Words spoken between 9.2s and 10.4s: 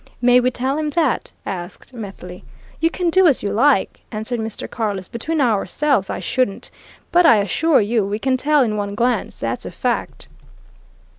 That's a fact!"